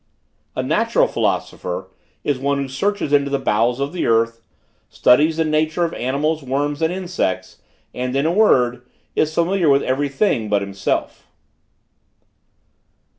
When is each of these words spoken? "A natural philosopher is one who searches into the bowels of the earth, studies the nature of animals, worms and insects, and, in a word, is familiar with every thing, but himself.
"A 0.55 0.63
natural 0.63 1.05
philosopher 1.07 1.91
is 2.23 2.39
one 2.39 2.57
who 2.57 2.67
searches 2.67 3.13
into 3.13 3.29
the 3.29 3.37
bowels 3.37 3.79
of 3.79 3.93
the 3.93 4.07
earth, 4.07 4.41
studies 4.89 5.37
the 5.37 5.45
nature 5.45 5.85
of 5.85 5.93
animals, 5.93 6.41
worms 6.41 6.81
and 6.81 6.91
insects, 6.91 7.59
and, 7.93 8.15
in 8.15 8.25
a 8.25 8.31
word, 8.31 8.81
is 9.15 9.31
familiar 9.31 9.69
with 9.69 9.83
every 9.83 10.09
thing, 10.09 10.49
but 10.49 10.63
himself. 10.63 11.27